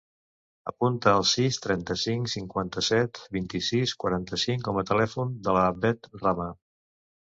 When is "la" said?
5.63-5.71